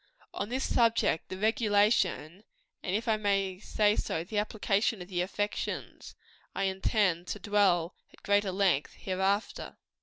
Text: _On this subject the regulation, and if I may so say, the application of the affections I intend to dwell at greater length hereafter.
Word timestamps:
_On 0.33 0.49
this 0.49 0.63
subject 0.63 1.29
the 1.29 1.37
regulation, 1.37 2.43
and 2.81 2.95
if 2.95 3.07
I 3.07 3.17
may 3.17 3.59
so 3.59 3.95
say, 3.95 4.23
the 4.23 4.39
application 4.39 4.99
of 4.99 5.09
the 5.09 5.21
affections 5.21 6.15
I 6.55 6.63
intend 6.63 7.27
to 7.27 7.39
dwell 7.39 7.93
at 8.11 8.23
greater 8.23 8.51
length 8.51 8.93
hereafter. 8.95 9.77